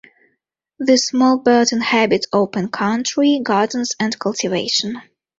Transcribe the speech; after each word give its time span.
This 0.79 1.05
small 1.05 1.37
bird 1.37 1.71
inhabits 1.71 2.25
open 2.33 2.69
country, 2.69 3.39
gardens 3.43 3.93
and 3.99 4.17
cultivation. 4.17 4.99